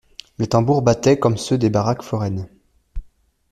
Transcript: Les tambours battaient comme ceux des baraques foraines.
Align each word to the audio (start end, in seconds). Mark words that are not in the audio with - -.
Les 0.39 0.47
tambours 0.49 0.81
battaient 0.81 1.19
comme 1.19 1.37
ceux 1.37 1.59
des 1.59 1.69
baraques 1.69 2.01
foraines. 2.01 2.49